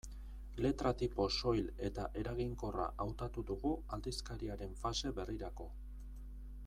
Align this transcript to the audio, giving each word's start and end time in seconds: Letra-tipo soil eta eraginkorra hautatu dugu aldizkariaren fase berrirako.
Letra-tipo 0.65 1.27
soil 1.35 1.67
eta 1.89 2.05
eraginkorra 2.21 2.87
hautatu 3.05 3.45
dugu 3.51 3.75
aldizkariaren 3.99 4.75
fase 4.83 5.13
berrirako. 5.21 5.69